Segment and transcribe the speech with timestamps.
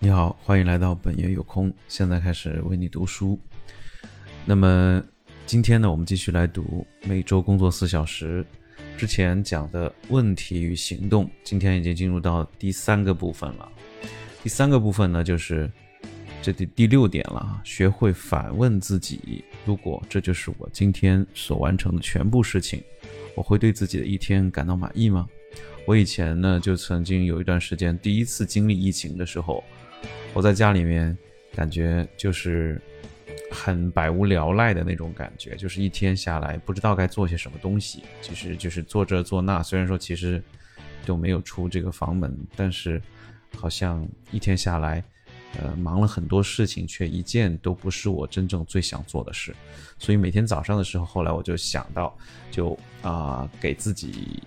[0.00, 1.72] 你好，欢迎来到本月有空。
[1.88, 3.36] 现在开始为你读书。
[4.44, 5.02] 那么
[5.44, 8.46] 今天呢，我们继续来读每周工作四小时
[8.96, 11.28] 之前讲的问题与行动。
[11.42, 13.68] 今天已经进入到第三个部分了。
[14.40, 15.68] 第三个部分呢，就是
[16.40, 22.80] 这第第六点了，学会反问自己：如果这就是我今天所完成的全部事情，
[23.34, 25.28] 我会对自己的一天感到满意吗？
[25.86, 29.64] 我以前呢，就曾经有一段时间，第一次经历疫情的时候，
[30.34, 31.16] 我在家里面，
[31.52, 32.80] 感觉就是
[33.50, 39.62] 很百无聊赖的那种感觉，就是一天下来不知道该做些什么东西，其实就是做这做那。
[39.62, 40.40] 虽然说其实
[41.04, 43.02] 都没有出这个房门，但是
[43.56, 45.02] 好像一天下来，
[45.60, 49.52] 呃，忙了很多事情，却一件都不是我真正最想做的事。
[49.98, 52.16] 所以每天早上的时候，后来我就想到，
[52.50, 54.40] 就啊，给自己。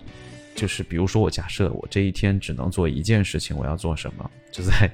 [0.54, 4.30] 就是比如说，我假设我这一天只能做一件事情，我要做什么？
[4.50, 4.90] 就在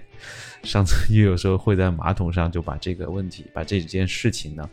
[0.62, 4.68] 上次也有时候会在马桶上就把这个问题，把这件事情呢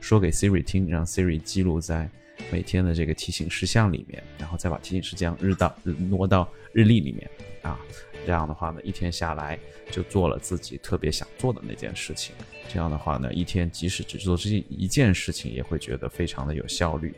[0.00, 2.08] 说给 Siri 听，让 Siri 记录在
[2.50, 7.28] 每天的这个提醒事项里面，然后再把提醒事项日到挪到日历里面
[7.62, 7.78] 啊。
[8.26, 9.58] 这样的话呢，一天下来
[9.90, 12.34] 就做了自己特别想做的那件事情。
[12.68, 17.14] 这样的话呢，一天即使只做这一件事情，也会觉得非常的有效率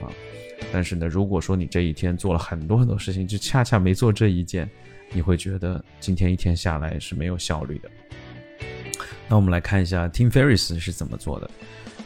[0.00, 0.06] 啊。
[0.72, 4.70] 但是呢，如果说你这一天做了很多很多事情，就恰恰没做这一件，
[5.10, 7.90] 你会觉得今天一天下来是没有效率的。
[9.28, 11.50] 那我们来看一下 Tim Ferriss 是怎么做的。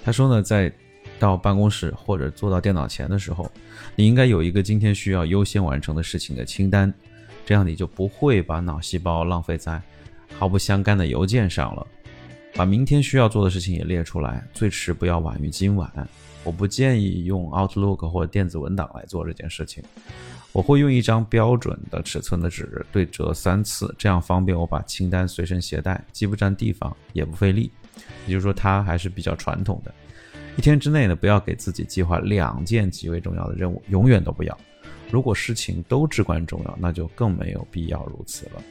[0.03, 0.72] 他说呢，在
[1.20, 3.48] 到办公室或者坐到电脑前的时候，
[3.94, 6.92] 你应该有一个今天需要优先完成的事情的清单，
[7.46, 9.80] 这样你就不会把脑细胞浪费在
[10.36, 11.86] 毫不相干的邮件上了。
[12.54, 15.88] 把明天需要做的事情也列出来，最迟不要晚于今晚。
[16.42, 19.84] 我不建议用 Outlook 或者电子文档来做这件事情。
[20.52, 27.70] 我会用一张标准的尺寸的纸对折三次，这样方便我把清单随身携带，既不占地方也不费力。
[28.26, 29.94] 也就是说，它还是比较传统的。
[30.61, 34.59] 一天之内呢，不要给自己计划两件极为重要的任务，永远都不要。
[35.10, 38.62] 如果事情都至关重要，那就更没有必要如此了。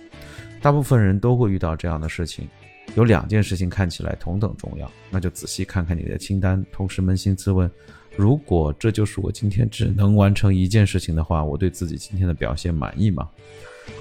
[0.62, 2.48] 大部分人都会遇到这样的事情。
[2.94, 7.68] 有两件事情看起来同等重要，那就仔细看看你的清单，同时扪心自问：
[8.16, 13.28] 如果这就是我今天只能完成一件事情的话，我对自己今天的表现满意吗？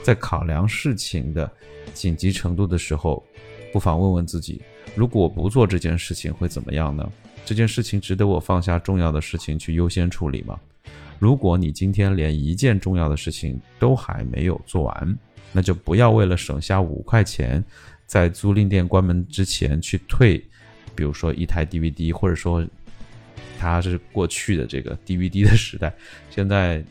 [0.02, 1.50] 在考量事情的
[1.94, 3.24] 紧急程度的时候，
[3.72, 4.60] 不妨问问自己：
[4.94, 7.10] 如果我不做这件事情会怎么样呢？
[7.48, 10.60] 这件事情值得我放下重要的事情去优先处理吗？
[11.18, 15.18] 如果你今天连一件重要的事情都还没有做完，
[15.50, 17.64] 那就不要为了省下五块钱。
[18.04, 20.36] 在租赁店关门之前去退，
[20.94, 22.62] 比如说一台 DVD，或者说
[23.58, 25.90] 它是过去的这个 DVD 的时代。
[26.28, 26.84] 现在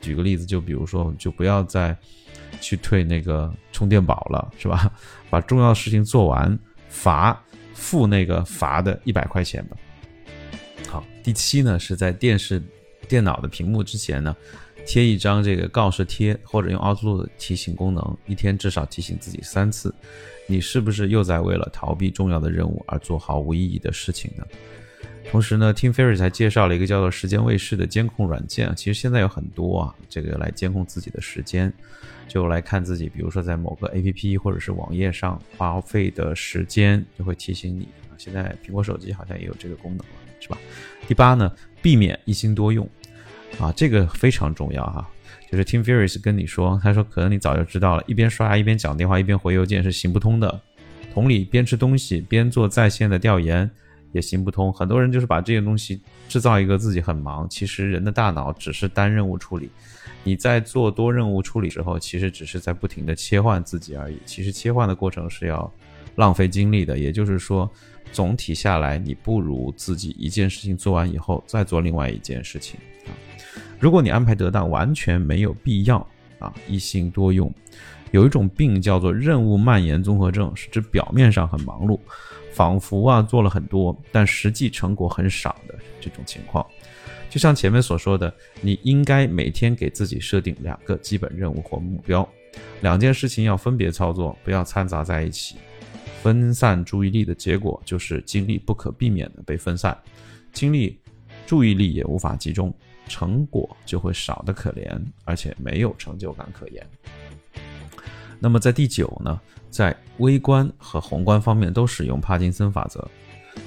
[0.00, 1.96] 举个例子，就比如说，就不要再
[2.60, 4.88] 去退那个充电宝了，是吧？
[5.28, 6.56] 把重要的事情做完，
[6.88, 7.36] 罚
[7.72, 9.76] 付那个罚的一百块钱吧。
[10.94, 12.62] 好，第七呢，是在电视、
[13.08, 14.36] 电脑的屏幕之前呢，
[14.86, 19.92] 贴一张这个告示贴，或者用 Outlook 提醒功能，一天至少提醒自己三次。
[20.46, 24.46] 你是不是又在为了逃避重要的任务而做毫无意义的事情呢？
[25.32, 28.72] 同时呢，Tim Ferriss 还介绍了一个叫做“时间卫士”的监控软件。
[28.76, 31.72] 其实现在有很多啊，这个来监控自己的时间，
[32.28, 37.88] 就来看自己，比如说在某个 APP 或者是网页上花费的时间，就会提醒你。
[38.18, 40.58] 现在苹果手机好像也有这个功能了，是吧？
[41.06, 41.50] 第八呢，
[41.82, 42.88] 避免一心多用
[43.58, 45.08] 啊，这个非常重要哈。
[45.50, 50.60] 就是 Tim Ferriss 跟你说，他说可能你早就知道了，一边刷牙一边讲电话一边回邮件是行不通的。
[51.12, 53.70] 同理，边吃东西边做在线的调研
[54.10, 54.72] 也行不通。
[54.72, 59.70] 很多人就是把这些东西制造一个自己很忙，其实人的大脑只是单任务处理。
[60.24, 64.18] 你在做多任务处理之后，其实只是在不停的切换自己而已。
[64.26, 65.72] 其实切换的过程是要
[66.16, 66.98] 浪费精力的。
[66.98, 67.70] 也就是说，
[68.14, 73.10] 总体下来，你不如自己一件事情做完以后再做另外一件事情啊。
[73.80, 75.98] 如果你安排得当，完全没有必要
[76.38, 77.52] 啊一心多用。
[78.12, 81.98] 有一种病叫做任务蔓延综合症，是指表面上很忙碌，
[82.52, 86.64] 仿佛啊做了很多，但实际成果很少的这种情况。
[87.28, 92.26] 就像前面所说的，你应该每天给自己设定两个基本任务或目标，
[92.82, 95.56] 两件事情要分别操作，不要掺杂在一起。
[96.24, 99.94] 分散注意力的结果就是精力不可避免的被分散，
[100.54, 100.98] 精力、
[101.44, 102.72] 注意力也无法集中。
[103.06, 106.82] 成果就会少得可怜，而且没有成就感可言。
[108.40, 109.38] 那么在第九呢，
[109.68, 113.06] 在微观和宏观方面都使用帕金森法则。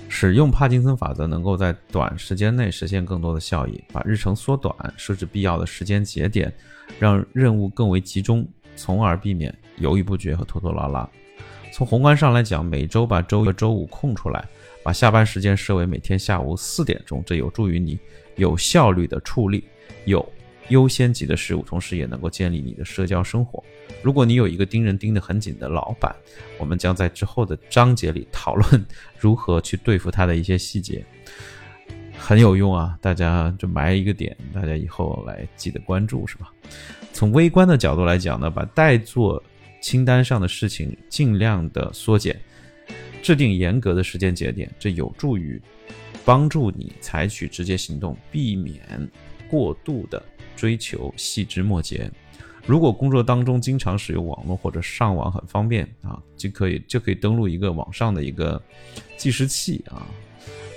[0.09, 6.51] 使用帕金森法则能够在短时间内实现更多的效益，把日程缩短，设置必要的时间节点，
[6.97, 8.43] 让任务更为集中，
[8.75, 11.07] 从而避免犹豫不决和拖拖拉拉。
[11.77, 14.43] 从宏观上来讲，每周把周一和周五空出来，
[14.81, 17.99] 把下班时间设为每天下午四点钟，这有助于你
[18.35, 19.63] 有效率的处理
[20.05, 20.27] 有
[20.69, 23.63] 优先级的事物，同时也能够建立你的社交生活。
[24.01, 26.15] 如果你有一个盯人盯得很紧的老板，
[26.57, 28.83] 我们将在之后的章节里讨论
[29.15, 31.05] 如何去对付他的一些细节，
[32.17, 32.97] 很有用啊！
[32.99, 36.51] 大家就埋一个点，大家以后来记得关注，是吧？
[37.13, 39.43] 从微观的角度来讲呢，把代做
[39.81, 42.39] 清单上的事情尽量的缩减，
[43.21, 45.61] 制定严格的时间节点，这有助于
[46.25, 48.81] 帮助你采取直接行动，避免
[49.49, 50.21] 过度的
[50.55, 52.11] 追求细枝末节。
[52.65, 58.61] 如果工作当中经常使用网络或者上网很方便啊，就可以就可以登录一个网上的一个
[59.15, 60.05] 计时器啊，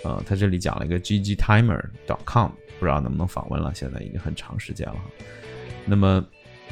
[0.04, 4.96] 呃，他这里讲了一个 ggtimer.com，不知道能不能访问了，现在已经很长时间了。
[5.84, 6.24] 那么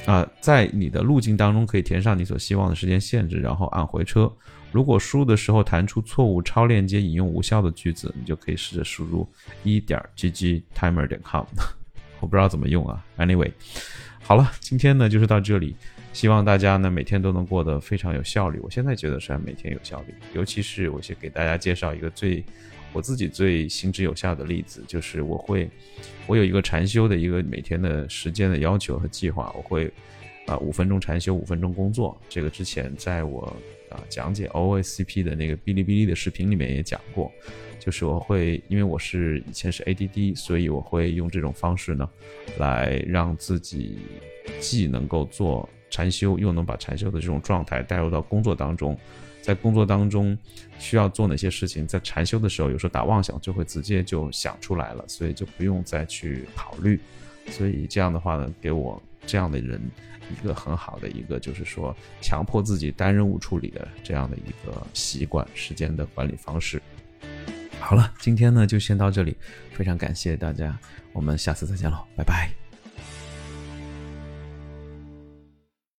[0.06, 4.32] 啊，在你的路径当中可以填上你所希望的时间限制，然后按回车。
[4.72, 9.26] 如果输入的时候弹出错误、超链接、引用无效的句子，你就可以试着输入
[9.64, 11.44] 一点 ggtimer 点 com，
[12.20, 13.04] 我不知道怎么用啊。
[13.16, 13.52] Anyway。
[14.20, 15.74] 好了，今天呢就是到这里，
[16.12, 18.58] 希望大家呢每天都能过得非常有效率。
[18.62, 22.44] 我现在觉得是每天有效率，尤其是我先给大家介绍一个最
[22.92, 25.68] 我自己最行之有效的例子，就是我会
[26.26, 29.90] 我有一个禅修的一个每天的时间的要求和计划，我会
[30.46, 32.18] 啊五分钟禅修，五分钟工作。
[32.28, 33.44] 这个之前在我
[33.90, 37.30] 啊讲解 OSCP 的那个哔哩哔哩的视频里面也讲过。
[37.78, 42.06] 就是我会，因为我是以前是 ADD，所以我会用这种方式呢，
[42.58, 43.98] 来让自己
[44.60, 48.98] 既能够做禅修，又能把禅修的这种状态带入到工作当中。
[49.40, 50.36] 在工作当中
[50.78, 57.00] 需要做哪些事情，在禅修的时候，有时候打妄想就会直接就想出来了，所以就不用再去考虑。
[57.50, 59.80] 所以这样的话呢，给我这样的人
[60.30, 66.82] 一个很好的一个，就是说强迫自己单任务处理的这样的一个习惯，时间的管理方式。
[67.80, 69.34] 好了，今天呢就先到这里，
[69.72, 70.78] 非常感谢大家，
[71.14, 72.67] 我们下次再见喽，拜拜。